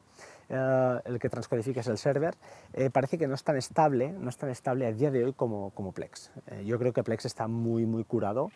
Eh, 0.49 1.01
el 1.05 1.19
que 1.19 1.29
transcodifica 1.29 1.81
es 1.81 1.89
el 1.89 1.99
server, 1.99 2.35
eh, 2.73 2.89
parece 2.89 3.19
que 3.19 3.27
no 3.27 3.35
es 3.35 3.43
tan 3.43 3.57
estable, 3.57 4.13
no 4.13 4.29
es 4.29 4.37
tan 4.37 4.49
estable 4.49 4.87
a 4.87 4.93
día 4.93 5.11
de 5.11 5.25
hoy 5.25 5.33
como, 5.33 5.71
como 5.71 5.93
Plex. 5.93 6.31
yo 6.65 6.79
creo 6.79 6.93
que 6.93 7.03
Plex 7.03 7.25
está 7.27 7.49
muy, 7.49 7.85
muy 7.85 8.05
curado, 8.05 8.51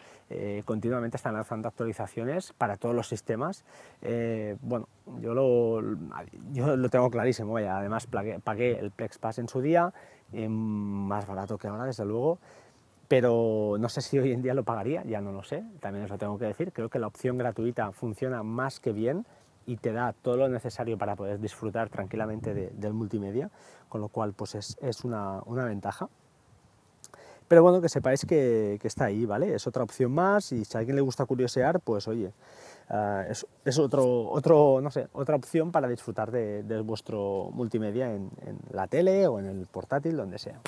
continuamente 0.64 1.16
están 1.16 1.34
lanzando 1.34 1.68
actualizaciones 1.68 2.52
para 2.52 2.76
todos 2.76 2.94
los 2.94 3.08
sistemas. 3.08 3.64
bueno, 4.60 4.88
yo 5.20 5.34
lo, 5.34 5.82
yo 6.52 6.76
lo 6.76 6.88
tengo 6.88 7.10
clarísimo, 7.10 7.56
además 7.56 8.06
pagué, 8.06 8.38
pagué 8.38 8.78
el 8.78 8.92
Plex 8.92 9.18
Pass 9.18 9.38
en 9.38 9.48
su 9.48 9.60
día, 9.60 9.92
más 10.32 11.26
barato 11.26 11.58
que 11.58 11.66
ahora, 11.66 11.84
desde 11.84 12.04
luego, 12.04 12.38
pero 13.10 13.74
no 13.80 13.88
sé 13.88 14.02
si 14.02 14.20
hoy 14.20 14.30
en 14.30 14.40
día 14.40 14.54
lo 14.54 14.62
pagaría, 14.62 15.02
ya 15.02 15.20
no 15.20 15.32
lo 15.32 15.42
sé, 15.42 15.64
también 15.80 16.04
os 16.04 16.10
lo 16.12 16.16
tengo 16.16 16.38
que 16.38 16.44
decir, 16.44 16.72
creo 16.72 16.88
que 16.88 17.00
la 17.00 17.08
opción 17.08 17.36
gratuita 17.36 17.90
funciona 17.90 18.44
más 18.44 18.78
que 18.78 18.92
bien 18.92 19.26
y 19.66 19.78
te 19.78 19.92
da 19.92 20.12
todo 20.12 20.36
lo 20.36 20.48
necesario 20.48 20.96
para 20.96 21.16
poder 21.16 21.40
disfrutar 21.40 21.88
tranquilamente 21.88 22.54
del 22.54 22.92
multimedia, 22.92 23.50
con 23.88 24.00
lo 24.00 24.10
cual 24.10 24.32
pues 24.32 24.54
es, 24.54 24.78
es 24.80 25.02
una, 25.02 25.42
una, 25.46 25.64
ventaja. 25.64 26.08
Pero 27.48 27.64
bueno, 27.64 27.80
que 27.80 27.88
sepáis 27.88 28.24
que, 28.24 28.78
está 28.80 29.06
ahí, 29.06 29.26
¿vale? 29.26 29.56
Es 29.56 29.66
otra 29.66 29.82
opción 29.82 30.12
más 30.12 30.52
y 30.52 30.64
si 30.64 30.76
a 30.76 30.78
alguien 30.78 30.94
le 30.94 31.02
gusta 31.02 31.26
curiosear, 31.26 31.80
pues 31.80 32.06
oye, 32.06 32.32
uh, 32.90 33.28
es, 33.28 33.44
es, 33.64 33.78
otro, 33.80 34.30
otro, 34.30 34.80
no 34.80 34.92
sé, 34.92 35.08
otra 35.14 35.34
opción 35.34 35.72
para 35.72 35.88
disfrutar 35.88 36.30
de, 36.30 36.80
vuestro 36.82 37.50
multimedia 37.52 38.14
en 38.14 38.30
la 38.70 38.86
tele 38.86 39.26
o 39.26 39.40
en 39.40 39.46
el 39.46 39.66
portátil, 39.66 40.16
donde 40.16 40.38
sea. 40.38 40.60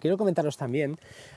Quiero 0.00 0.16
comentaros 0.16 0.56
también, 0.56 0.92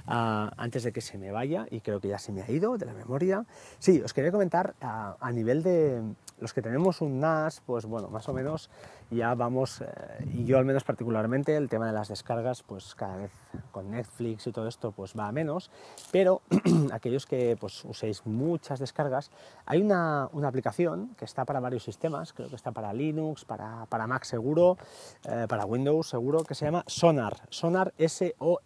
uh, 0.08 0.50
antes 0.58 0.84
de 0.84 0.92
que 0.92 1.02
se 1.02 1.18
me 1.18 1.32
vaya, 1.32 1.68
y 1.70 1.82
creo 1.82 2.00
que 2.00 2.08
ya 2.08 2.18
se 2.18 2.32
me 2.32 2.42
ha 2.42 2.50
ido 2.50 2.78
de 2.78 2.86
la 2.86 2.94
memoria, 2.94 3.46
sí, 3.78 4.02
os 4.02 4.14
quería 4.14 4.32
comentar 4.32 4.74
uh, 4.82 5.16
a 5.20 5.32
nivel 5.32 5.64
de 5.64 6.02
los 6.40 6.54
que 6.54 6.62
tenemos 6.62 7.02
un 7.02 7.20
NAS, 7.20 7.62
pues 7.66 7.86
bueno, 7.86 8.10
más 8.10 8.28
o 8.30 8.34
menos 8.34 8.70
ya 9.14 9.34
vamos, 9.36 9.82
eh, 9.82 9.88
y 10.34 10.46
yo 10.46 10.58
al 10.58 10.66
menos 10.66 10.84
particularmente, 10.84 11.56
el 11.56 11.70
tema 11.70 11.88
de 11.88 11.94
las 11.94 12.08
descargas, 12.08 12.64
pues 12.64 12.96
cada 12.96 13.18
vez 13.18 13.32
con 13.72 13.92
Netflix 13.92 14.48
y 14.48 14.52
todo 14.52 14.68
esto, 14.68 14.92
pues 14.92 15.14
va 15.18 15.28
a 15.28 15.32
menos, 15.32 15.70
pero 16.12 16.42
aquellos 16.92 17.26
que 17.26 17.56
pues 17.60 17.86
uséis 17.86 18.26
muchas 18.26 18.80
descargas, 18.80 19.32
hay 19.66 19.82
una, 19.82 20.30
una, 20.34 20.48
aplicación 20.48 21.16
que 21.18 21.26
está 21.26 21.46
para 21.46 21.60
varios 21.60 21.84
sistemas, 21.84 22.34
creo 22.34 22.50
que 22.50 22.56
está 22.56 22.72
para 22.72 22.94
Linux, 22.94 23.46
para, 23.46 23.86
para 23.88 24.08
Mac 24.08 24.24
seguro, 24.24 24.78
eh, 25.26 25.46
para 25.48 25.66
Windows 25.66 26.10
seguro, 26.10 26.44
que 26.44 26.56
se 26.56 26.66
llama 26.66 26.84
Sonar, 26.88 27.38
Sonar 27.50 27.94
S-O-N-A-R-R. 27.98 28.64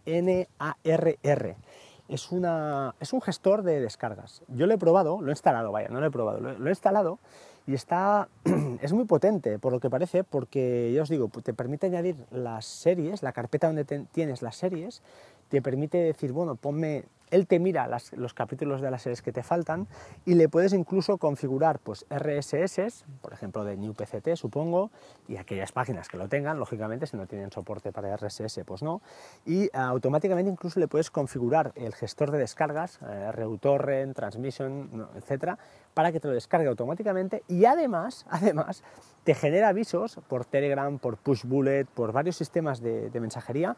Es, 2.08 2.32
una, 2.32 2.96
es 3.02 3.12
un 3.12 3.22
gestor 3.22 3.64
de 3.64 3.82
descargas. 3.82 4.42
Yo 4.48 4.66
lo 4.66 4.74
he 4.74 4.78
probado, 4.78 5.22
lo 5.22 5.28
he 5.28 5.32
instalado, 5.32 5.74
vaya, 5.74 5.90
no 5.90 6.00
lo 6.00 6.08
he 6.08 6.12
probado, 6.12 6.40
lo, 6.40 6.58
lo 6.58 6.68
he 6.68 6.70
instalado 6.72 7.20
y 7.68 7.74
está, 7.74 8.30
es 8.82 8.94
muy 8.94 9.06
potente 9.06 9.60
por 9.60 9.74
lo 9.74 9.80
que 9.80 9.90
parece, 9.90 10.24
porque 10.24 10.92
ya 10.94 11.04
os 11.04 11.10
digo, 11.10 11.30
te 11.44 11.54
permite 11.54 11.88
añadir 11.88 12.16
las 12.32 12.66
series, 12.66 13.22
la 13.22 13.34
carpeta 13.34 13.68
donde 13.68 13.84
tienes 13.84 14.42
las 14.42 14.56
series, 14.56 15.04
te 15.50 15.62
permite 15.62 15.98
decir, 15.98 16.32
bueno, 16.32 16.56
ponme 16.56 17.04
él 17.32 17.48
te 17.48 17.60
mira 17.60 17.90
los 18.14 18.34
capítulos 18.34 18.82
de 18.82 18.92
las 18.92 19.02
series 19.02 19.22
que 19.22 19.32
te 19.32 19.44
faltan 19.44 19.88
y 20.26 20.36
le 20.36 20.50
puedes 20.50 20.74
incluso 20.74 21.18
configurar 21.18 21.80
pues, 21.80 22.06
RSS, 22.10 23.06
por 23.22 23.34
ejemplo 23.34 23.64
de 23.64 23.78
NewPCT 23.78 24.36
supongo, 24.36 24.92
y 25.28 25.38
aquellas 25.38 25.72
páginas 25.72 26.08
que 26.08 26.18
lo 26.18 26.28
tengan, 26.28 26.60
lógicamente 26.60 27.08
si 27.08 27.18
no 27.18 27.28
tienen 27.28 27.52
soporte 27.52 27.92
para 27.92 28.16
RSS 28.16 28.62
pues 28.66 28.82
no, 28.82 29.02
y 29.46 29.66
eh, 29.66 29.70
automáticamente 29.74 30.52
incluso 30.52 30.80
le 30.80 30.88
puedes 30.88 31.12
configurar 31.12 31.72
el 31.76 31.94
gestor 31.94 32.32
de 32.32 32.38
descargas, 32.38 33.00
eh, 33.08 33.32
RUTorrent, 33.32 34.16
Transmission, 34.16 35.08
etcétera, 35.16 35.58
para 35.94 36.12
que 36.12 36.20
te 36.20 36.28
lo 36.28 36.34
descargue 36.34 36.68
automáticamente 36.68 37.44
y 37.48 37.66
además, 37.66 38.26
además 38.30 38.84
te 39.24 39.34
genera 39.36 39.70
avisos 39.70 40.20
por 40.28 40.46
Telegram, 40.46 41.00
por 41.00 41.18
Pushbullet, 41.18 41.88
por 41.88 42.14
varios 42.14 42.38
sistemas 42.38 42.82
de 42.82 43.20
mensajería 43.20 43.76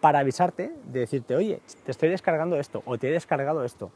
para 0.00 0.20
avisarte, 0.20 0.72
de 0.84 1.00
decirte, 1.00 1.36
oye, 1.36 1.60
te 1.84 1.90
estoy 1.90 2.08
descargando 2.08 2.56
esto 2.56 2.82
o 2.86 2.98
te 2.98 3.08
he 3.08 3.12
descargado 3.12 3.64
esto. 3.64 3.90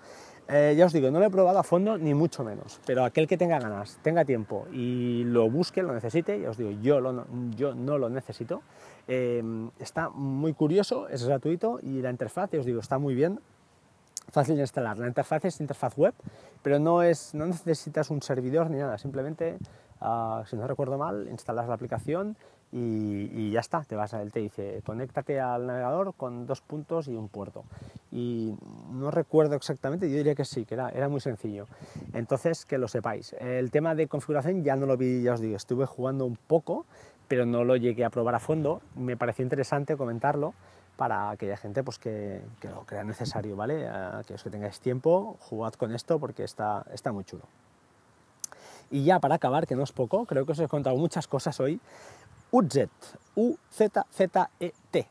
Eh, 0.48 0.74
ya 0.76 0.84
os 0.84 0.92
digo, 0.92 1.10
no 1.10 1.20
lo 1.20 1.24
he 1.24 1.30
probado 1.30 1.58
a 1.58 1.62
fondo 1.62 1.96
ni 1.96 2.12
mucho 2.12 2.44
menos, 2.44 2.78
pero 2.84 3.04
aquel 3.04 3.26
que 3.26 3.38
tenga 3.38 3.58
ganas, 3.58 3.98
tenga 4.02 4.26
tiempo 4.26 4.66
y 4.72 5.24
lo 5.24 5.50
busque, 5.50 5.82
lo 5.82 5.94
necesite, 5.94 6.38
ya 6.38 6.50
os 6.50 6.58
digo, 6.58 6.70
yo, 6.82 7.00
lo, 7.00 7.24
yo 7.56 7.74
no 7.74 7.96
lo 7.96 8.10
necesito, 8.10 8.60
eh, 9.08 9.42
está 9.78 10.10
muy 10.10 10.52
curioso, 10.52 11.08
es 11.08 11.24
gratuito 11.24 11.78
y 11.82 12.02
la 12.02 12.10
interfaz, 12.10 12.50
ya 12.50 12.60
os 12.60 12.66
digo, 12.66 12.80
está 12.80 12.98
muy 12.98 13.14
bien, 13.14 13.40
fácil 14.28 14.56
de 14.56 14.62
instalar. 14.62 14.98
La 14.98 15.06
interfaz 15.06 15.44
es 15.46 15.60
interfaz 15.60 15.96
web, 15.96 16.14
pero 16.62 16.78
no, 16.78 17.02
es, 17.02 17.34
no 17.34 17.46
necesitas 17.46 18.10
un 18.10 18.20
servidor 18.20 18.70
ni 18.70 18.78
nada, 18.78 18.98
simplemente, 18.98 19.56
uh, 20.02 20.44
si 20.44 20.56
no 20.56 20.66
recuerdo 20.66 20.98
mal, 20.98 21.26
instalas 21.30 21.68
la 21.68 21.74
aplicación 21.74 22.36
y, 22.76 23.52
ya 23.52 23.60
está, 23.60 23.82
te 23.84 23.94
vas 23.94 24.14
a 24.14 24.22
él, 24.22 24.32
te 24.32 24.40
dice, 24.40 24.82
conéctate 24.84 25.40
al 25.40 25.66
navegador 25.66 26.12
con 26.14 26.44
dos 26.44 26.60
puntos 26.60 27.06
y 27.06 27.14
un 27.14 27.28
puerto. 27.28 27.64
Y 28.10 28.56
no 28.90 29.12
recuerdo 29.12 29.54
exactamente, 29.54 30.10
yo 30.10 30.16
diría 30.16 30.34
que 30.34 30.44
sí, 30.44 30.64
que 30.64 30.74
era, 30.74 31.08
muy 31.08 31.20
sencillo. 31.20 31.66
Entonces, 32.14 32.66
que 32.66 32.76
lo 32.78 32.88
sepáis. 32.88 33.32
El 33.38 33.70
tema 33.70 33.94
de 33.94 34.08
configuración 34.08 34.64
ya 34.64 34.74
no 34.74 34.86
lo 34.86 34.96
vi, 34.96 35.22
ya 35.22 35.34
os 35.34 35.40
digo, 35.40 35.56
estuve 35.56 35.86
jugando 35.86 36.24
un 36.24 36.36
poco, 36.36 36.84
pero 37.28 37.46
no 37.46 37.62
lo 37.62 37.76
llegué 37.76 38.04
a 38.04 38.10
probar 38.10 38.34
a 38.34 38.40
fondo. 38.40 38.80
Me 38.96 39.16
pareció 39.16 39.44
interesante 39.44 39.96
comentarlo 39.96 40.52
para 40.96 41.30
aquella 41.30 41.56
gente 41.56 41.84
pues, 41.84 42.00
que, 42.00 42.42
que 42.60 42.68
lo 42.68 42.80
crea 42.80 43.04
necesario, 43.04 43.54
¿vale? 43.54 43.88
Aquellos 43.88 44.42
que 44.42 44.50
tengáis 44.50 44.80
tiempo, 44.80 45.36
jugad 45.38 45.74
con 45.74 45.94
esto 45.94 46.18
porque 46.18 46.42
está, 46.42 46.84
está 46.92 47.12
muy 47.12 47.22
chulo. 47.22 47.44
Y 48.90 49.04
ya 49.04 49.18
para 49.18 49.36
acabar, 49.36 49.66
que 49.66 49.74
no 49.74 49.82
es 49.82 49.92
poco, 49.92 50.24
creo 50.24 50.46
que 50.46 50.52
os 50.52 50.58
he 50.60 50.68
contado 50.68 50.96
muchas 50.96 51.26
cosas 51.26 51.58
hoy, 51.58 51.80
UZZ, 52.54 52.88
U-Z-Z-E-T. 53.34 55.08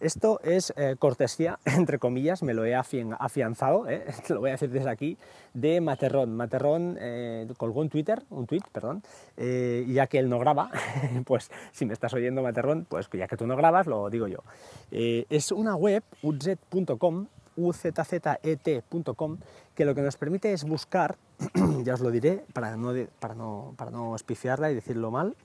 Esto 0.00 0.40
es 0.42 0.72
eh, 0.78 0.96
cortesía, 0.98 1.58
entre 1.66 1.98
comillas, 1.98 2.42
me 2.42 2.54
lo 2.54 2.64
he 2.64 2.74
afianzado, 2.74 3.86
eh, 3.86 4.06
lo 4.30 4.40
voy 4.40 4.48
a 4.48 4.52
decir 4.52 4.70
desde 4.70 4.88
aquí, 4.88 5.18
de 5.52 5.82
Materrón. 5.82 6.34
Materrón 6.34 6.96
eh, 6.98 7.46
colgó 7.58 7.82
un 7.82 7.90
Twitter, 7.90 8.22
un 8.30 8.46
tweet, 8.46 8.62
perdón, 8.72 9.02
ya 9.36 10.06
que 10.06 10.18
él 10.18 10.30
no 10.30 10.38
graba, 10.38 10.70
pues 11.26 11.50
si 11.70 11.84
me 11.84 11.92
estás 11.92 12.14
oyendo 12.14 12.42
Materrón, 12.42 12.86
pues 12.88 13.10
ya 13.12 13.28
que 13.28 13.36
tú 13.36 13.46
no 13.46 13.56
grabas, 13.56 13.86
lo 13.86 14.08
digo 14.08 14.26
yo. 14.26 14.38
es 14.90 15.52
una 15.52 15.76
web, 15.76 16.02
uz.com, 16.22 17.26
uzzet.com, 17.56 19.38
que 19.74 19.84
lo 19.84 19.94
que 19.94 20.00
nos 20.00 20.16
permite 20.16 20.54
es 20.54 20.64
buscar, 20.64 21.18
ya 21.84 21.92
os 21.92 22.00
lo 22.00 22.10
diré, 22.10 22.42
para 22.54 22.74
no, 22.78 22.94
para 23.18 23.34
no, 23.34 23.74
para 23.76 23.90
no 23.90 24.16
espifiarla 24.16 24.70
y 24.70 24.74
decirlo 24.74 25.10
mal, 25.10 25.36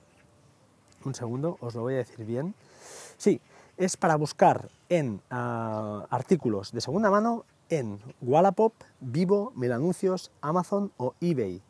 un 1.04 1.14
segundo, 1.14 1.56
os 1.60 1.74
lo 1.74 1.82
voy 1.82 1.94
a 1.94 1.98
decir 1.98 2.24
bien. 2.24 2.54
Sí, 3.16 3.40
es 3.76 3.96
para 3.96 4.16
buscar 4.16 4.68
en 4.88 5.20
ah, 5.30 6.06
artículos 6.10 6.72
de 6.72 6.80
segunda 6.80 7.10
mano 7.10 7.44
en 7.68 7.98
Wallapop, 8.20 8.74
Vivo, 9.00 9.52
Mil 9.56 9.72
Anuncios, 9.72 10.30
Amazon 10.40 10.92
o 10.98 11.14
eBay. 11.20 11.62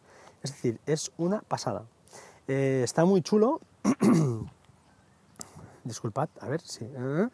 Es 0.42 0.52
decir, 0.52 0.80
es 0.86 1.12
una 1.16 1.42
pasada. 1.42 1.84
Eh, 2.48 2.80
está 2.84 3.04
muy 3.04 3.22
chulo. 3.22 3.60
Disculpad, 5.84 6.28
a 6.40 6.48
ver 6.48 6.60
si. 6.60 6.84
¿eh? 6.84 7.28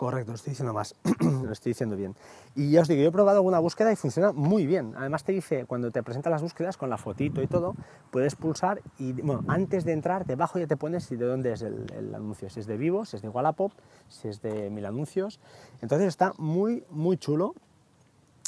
Correcto, 0.00 0.32
lo 0.32 0.36
estoy 0.36 0.52
diciendo 0.52 0.72
más, 0.72 0.94
lo 1.20 1.52
estoy 1.52 1.72
diciendo 1.72 1.94
bien. 1.94 2.16
Y 2.54 2.70
ya 2.70 2.80
os 2.80 2.88
digo, 2.88 3.02
yo 3.02 3.10
he 3.10 3.12
probado 3.12 3.36
alguna 3.36 3.58
búsqueda 3.58 3.92
y 3.92 3.96
funciona 3.96 4.32
muy 4.32 4.64
bien. 4.64 4.94
Además 4.96 5.24
te 5.24 5.32
dice, 5.32 5.66
cuando 5.66 5.90
te 5.90 6.02
presenta 6.02 6.30
las 6.30 6.40
búsquedas 6.40 6.78
con 6.78 6.88
la 6.88 6.96
fotito 6.96 7.42
y 7.42 7.46
todo, 7.46 7.74
puedes 8.10 8.34
pulsar 8.34 8.80
y 8.98 9.12
bueno, 9.12 9.44
antes 9.46 9.84
de 9.84 9.92
entrar, 9.92 10.24
debajo 10.24 10.58
ya 10.58 10.66
te 10.66 10.78
pones 10.78 11.10
de 11.10 11.18
dónde 11.18 11.52
es 11.52 11.60
el, 11.60 12.14
anuncio, 12.14 12.48
si 12.48 12.60
es 12.60 12.66
de 12.66 12.78
Vivo, 12.78 13.04
si 13.04 13.16
es 13.16 13.20
de 13.20 13.28
Wallapop, 13.28 13.72
si 14.08 14.28
es 14.28 14.40
de 14.40 14.70
Mil 14.70 14.86
Anuncios. 14.86 15.38
Entonces 15.82 16.08
está 16.08 16.32
muy, 16.38 16.82
muy 16.88 17.18
chulo. 17.18 17.54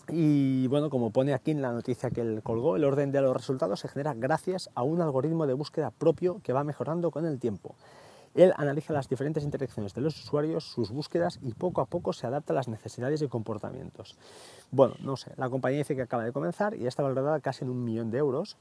Y 0.08 0.68
bueno, 0.68 0.88
como 0.88 1.10
pone 1.10 1.34
aquí 1.34 1.50
en 1.50 1.60
la 1.60 1.70
noticia 1.70 2.08
que 2.08 2.22
él 2.22 2.40
colgó, 2.42 2.76
el 2.76 2.84
orden 2.84 3.12
de 3.12 3.20
los 3.20 3.36
resultados 3.36 3.78
se 3.78 3.88
genera 3.88 4.14
gracias 4.14 4.70
a 4.74 4.84
un 4.84 5.02
algoritmo 5.02 5.46
de 5.46 5.52
búsqueda 5.52 5.90
propio 5.90 6.40
que 6.42 6.54
va 6.54 6.64
mejorando 6.64 7.10
con 7.10 7.26
el 7.26 7.38
tiempo. 7.38 7.74
Él 8.34 8.52
analiza 8.56 8.92
las 8.92 9.08
diferentes 9.08 9.44
interacciones 9.44 9.94
de 9.94 10.00
los 10.00 10.18
usuarios, 10.18 10.64
sus 10.64 10.90
búsquedas 10.90 11.38
y 11.42 11.52
poco 11.52 11.80
a 11.80 11.86
poco 11.86 12.12
se 12.12 12.26
adapta 12.26 12.52
a 12.52 12.56
las 12.56 12.68
necesidades 12.68 13.20
y 13.22 13.28
comportamientos. 13.28 14.16
Bueno, 14.70 14.94
no 15.00 15.16
sé, 15.16 15.32
la 15.36 15.50
compañía 15.50 15.78
dice 15.78 15.94
que 15.94 16.02
acaba 16.02 16.24
de 16.24 16.32
comenzar 16.32 16.74
y 16.74 16.80
ya 16.80 16.88
está 16.88 17.02
valorada 17.02 17.40
casi 17.40 17.64
en 17.64 17.70
un 17.70 17.84
millón 17.84 18.10
de 18.10 18.18
euros 18.18 18.56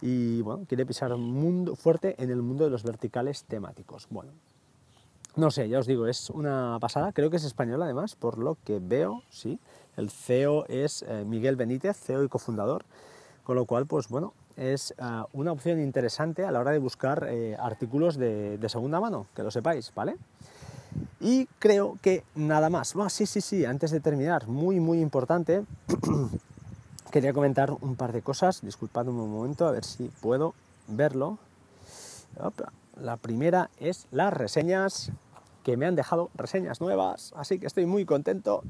y 0.00 0.40
bueno, 0.42 0.64
quiere 0.66 0.86
pisar 0.86 1.12
un 1.12 1.32
mundo 1.32 1.76
fuerte 1.76 2.16
en 2.22 2.30
el 2.30 2.42
mundo 2.42 2.64
de 2.64 2.70
los 2.70 2.82
verticales 2.82 3.44
temáticos. 3.44 4.06
Bueno, 4.10 4.32
no 5.36 5.50
sé, 5.50 5.68
ya 5.68 5.78
os 5.78 5.86
digo, 5.86 6.06
es 6.06 6.28
una 6.28 6.78
pasada, 6.80 7.12
creo 7.12 7.30
que 7.30 7.36
es 7.36 7.44
español 7.44 7.82
además, 7.82 8.16
por 8.16 8.36
lo 8.36 8.58
que 8.64 8.80
veo, 8.80 9.22
sí, 9.30 9.58
el 9.96 10.10
CEO 10.10 10.66
es 10.66 11.02
eh, 11.08 11.24
Miguel 11.26 11.56
Benítez, 11.56 11.96
CEO 11.96 12.24
y 12.24 12.28
cofundador, 12.28 12.84
con 13.44 13.56
lo 13.56 13.64
cual, 13.64 13.86
pues 13.86 14.08
bueno, 14.08 14.34
es 14.56 14.94
ah, 14.98 15.26
una 15.32 15.52
opción 15.52 15.80
interesante 15.80 16.44
a 16.44 16.50
la 16.50 16.60
hora 16.60 16.70
de 16.72 16.78
buscar 16.78 17.26
eh, 17.28 17.56
artículos 17.58 18.16
de, 18.16 18.58
segunda 18.68 19.00
mano, 19.00 19.26
que 19.34 19.42
lo 19.42 19.50
sepáis, 19.50 19.92
¿vale? 19.94 20.16
Y 21.20 21.46
creo 21.58 21.98
que 22.02 22.24
nada 22.34 22.68
más. 22.68 22.94
sí, 23.08 23.26
sí, 23.26 23.40
sí, 23.40 23.64
antes 23.64 23.90
de 23.90 24.00
terminar, 24.00 24.46
muy, 24.46 24.80
muy 24.80 25.00
importante, 25.00 25.64
quería 27.10 27.32
comentar 27.32 27.70
un 27.70 27.96
par 27.96 28.12
de 28.12 28.22
cosas, 28.22 28.60
disculpadme 28.62 29.10
un 29.10 29.32
momento, 29.32 29.66
a 29.66 29.72
ver 29.72 29.84
si 29.84 30.10
puedo 30.20 30.54
verlo. 30.88 31.38
La 33.00 33.16
primera 33.16 33.70
es 33.78 34.06
las 34.10 34.32
reseñas, 34.32 35.12
que 35.62 35.76
me 35.76 35.86
han 35.86 35.94
dejado 35.94 36.30
reseñas 36.34 36.80
nuevas, 36.80 37.32
así 37.36 37.58
que 37.58 37.66
estoy 37.66 37.86
muy 37.86 38.04
contento. 38.04 38.62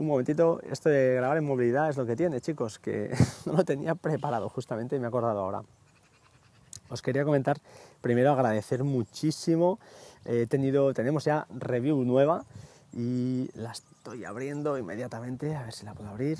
Un 0.00 0.06
momentito, 0.06 0.62
esto 0.62 0.88
de 0.88 1.16
grabar 1.16 1.36
en 1.36 1.44
movilidad 1.44 1.90
es 1.90 1.98
lo 1.98 2.06
que 2.06 2.16
tiene, 2.16 2.40
chicos, 2.40 2.78
que 2.78 3.14
no 3.44 3.52
lo 3.52 3.64
tenía 3.66 3.94
preparado 3.94 4.48
justamente 4.48 4.96
y 4.96 4.98
me 4.98 5.04
he 5.04 5.08
acordado 5.08 5.40
ahora. 5.40 5.60
Os 6.88 7.02
quería 7.02 7.22
comentar, 7.22 7.58
primero 8.00 8.32
agradecer 8.32 8.82
muchísimo, 8.82 9.78
he 10.24 10.46
tenido, 10.46 10.94
tenemos 10.94 11.26
ya 11.26 11.46
review 11.50 12.02
nueva 12.02 12.46
y 12.94 13.50
la 13.52 13.72
estoy 13.72 14.24
abriendo 14.24 14.78
inmediatamente, 14.78 15.54
a 15.54 15.64
ver 15.64 15.74
si 15.74 15.84
la 15.84 15.92
puedo 15.92 16.08
abrir. 16.08 16.38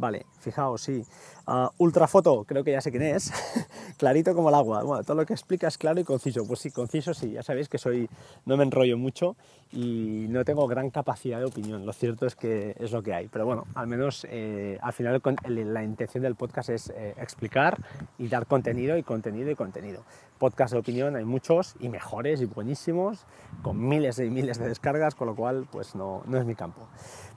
Vale, 0.00 0.24
fijaos, 0.38 0.80
sí. 0.80 1.04
Uh, 1.46 1.68
ultrafoto, 1.76 2.44
creo 2.44 2.64
que 2.64 2.72
ya 2.72 2.80
sé 2.80 2.90
quién 2.90 3.02
es. 3.02 3.30
Clarito 3.98 4.34
como 4.34 4.48
el 4.48 4.54
agua. 4.54 4.82
Bueno, 4.82 5.04
todo 5.04 5.14
lo 5.14 5.26
que 5.26 5.34
explica 5.34 5.68
es 5.68 5.76
claro 5.76 6.00
y 6.00 6.04
conciso. 6.04 6.46
Pues 6.46 6.60
sí, 6.60 6.70
conciso 6.70 7.12
sí. 7.12 7.32
Ya 7.32 7.42
sabéis 7.42 7.68
que 7.68 7.76
soy, 7.76 8.08
no 8.46 8.56
me 8.56 8.64
enrollo 8.64 8.96
mucho 8.96 9.36
y 9.72 10.26
no 10.30 10.42
tengo 10.42 10.66
gran 10.66 10.88
capacidad 10.88 11.38
de 11.38 11.44
opinión. 11.44 11.84
Lo 11.84 11.92
cierto 11.92 12.24
es 12.24 12.34
que 12.34 12.74
es 12.78 12.92
lo 12.92 13.02
que 13.02 13.12
hay. 13.12 13.28
Pero 13.28 13.44
bueno, 13.44 13.66
al 13.74 13.88
menos 13.88 14.26
eh, 14.30 14.78
al 14.80 14.94
final 14.94 15.20
la 15.44 15.84
intención 15.84 16.22
del 16.22 16.34
podcast 16.34 16.70
es 16.70 16.90
eh, 16.96 17.14
explicar 17.18 17.76
y 18.18 18.28
dar 18.28 18.46
contenido 18.46 18.96
y 18.96 19.02
contenido 19.02 19.50
y 19.50 19.54
contenido. 19.54 20.02
Podcast 20.38 20.72
de 20.72 20.78
opinión 20.78 21.14
hay 21.14 21.24
muchos 21.26 21.74
y 21.78 21.90
mejores 21.90 22.40
y 22.40 22.46
buenísimos, 22.46 23.26
con 23.62 23.86
miles 23.86 24.18
y 24.18 24.30
miles 24.30 24.58
de 24.58 24.66
descargas, 24.66 25.14
con 25.14 25.26
lo 25.26 25.36
cual 25.36 25.68
pues 25.70 25.94
no, 25.94 26.22
no 26.26 26.38
es 26.38 26.46
mi 26.46 26.54
campo. 26.54 26.88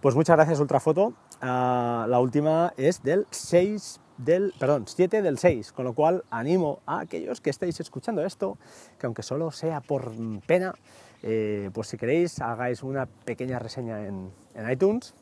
Pues 0.02 0.16
muchas 0.16 0.38
gracias 0.38 0.62
Ultrafoto. 0.62 1.14
Uh, 1.44 2.08
la 2.08 2.20
última 2.22 2.74
es 2.78 3.04
del 3.04 3.28
6 3.30 4.00
del, 4.18 4.54
perdón, 4.58 4.86
7 4.88 5.22
del 5.22 5.38
6, 5.38 5.74
con 5.74 5.84
lo 5.84 5.94
cual 5.94 6.24
animo 6.30 6.80
a 6.86 7.02
aquellos 7.02 7.42
que 7.42 7.50
estéis 7.50 7.82
escuchando 7.82 8.24
esto, 8.24 8.58
que 8.98 9.08
aunque 9.08 9.24
solo 9.24 9.52
sea 9.52 9.82
por 9.82 10.14
pena, 10.48 10.74
eh, 11.22 11.70
pues 11.74 11.88
si 11.90 11.98
queréis 11.98 12.40
hagáis 12.40 12.82
una 12.82 13.08
pequeña 13.08 13.60
reseña 13.60 14.06
en, 14.08 14.32
iTunes, 14.72 15.14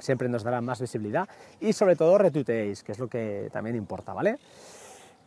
siempre 0.00 0.28
nos 0.28 0.42
dará 0.42 0.60
más 0.60 0.80
visibilidad 0.80 1.28
y 1.60 1.74
sobre 1.74 1.94
todo 1.94 2.18
retuiteéis, 2.18 2.82
que 2.82 2.90
es 2.90 2.98
lo 2.98 3.06
que 3.06 3.50
también 3.52 3.76
importa, 3.76 4.12
¿vale? 4.12 4.36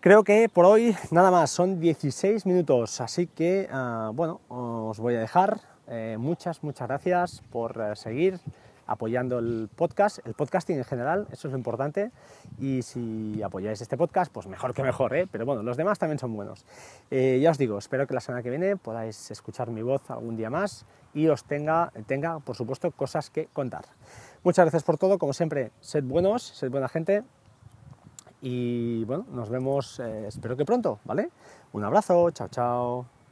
Creo 0.02 0.26
que 0.26 0.50
por 0.50 0.66
hoy 0.66 0.94
nada 1.12 1.32
más, 1.32 1.50
son 1.50 1.80
16 1.80 2.46
minutos, 2.46 3.00
así 3.00 3.28
que 3.28 3.70
ah, 3.72 4.12
bueno, 4.14 4.42
os 4.50 5.00
voy 5.00 5.16
a 5.16 5.22
dejar. 5.22 5.62
Eh, 5.88 6.18
muchas, 6.20 6.62
muchas 6.62 6.88
gracias 6.90 7.42
por 7.52 7.80
eh, 7.80 7.96
seguir 7.96 8.40
apoyando 8.88 9.40
el 9.40 9.70
podcast, 9.76 10.20
el 10.26 10.34
podcasting 10.34 10.78
en 10.78 10.84
general, 10.84 11.28
eso 11.32 11.48
es 11.48 11.52
lo 11.52 11.58
importante. 11.58 12.12
Y 12.60 12.82
si 12.82 13.42
apoyáis 13.42 13.82
este 13.82 13.98
podcast, 13.98 14.32
pues 14.32 14.48
mejor 14.48 14.74
que 14.74 14.84
mejor, 14.84 15.16
¿eh? 15.16 15.28
pero 15.32 15.46
bueno, 15.46 15.64
los 15.64 15.78
demás 15.78 16.00
también 16.00 16.20
son 16.20 16.36
buenos. 16.36 16.66
Eh, 17.12 17.40
ya 17.42 17.52
os 17.52 17.58
digo, 17.58 17.78
espero 17.78 18.08
que 18.08 18.14
la 18.14 18.22
semana 18.22 18.44
que 18.44 18.50
viene 18.50 18.78
podáis 18.78 19.32
escuchar 19.32 19.70
mi 19.70 19.82
voz 19.82 20.10
algún 20.10 20.36
día 20.36 20.50
más 20.50 20.86
y 21.14 21.28
os 21.28 21.44
tenga, 21.44 21.92
tenga, 22.08 22.40
por 22.40 22.56
supuesto, 22.56 22.92
cosas 22.92 23.30
que 23.30 23.48
contar. 23.48 23.86
Muchas 24.44 24.66
gracias 24.66 24.84
por 24.84 24.98
todo, 24.98 25.18
como 25.18 25.34
siempre, 25.34 25.72
sed 25.80 26.04
buenos, 26.04 26.44
sed 26.44 26.70
buena 26.70 26.90
gente 26.90 27.24
y 28.42 29.06
bueno, 29.06 29.26
nos 29.32 29.50
vemos, 29.50 30.00
eh, 30.00 30.28
espero 30.28 30.58
que 30.58 30.66
pronto, 30.66 31.00
¿vale? 31.06 31.30
Un 31.72 31.86
abrazo, 31.86 32.30
chao, 32.32 32.50
chao. 32.50 33.23